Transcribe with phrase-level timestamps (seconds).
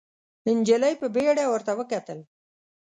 [0.57, 2.19] نجلۍ په بيړه ورته وکتل.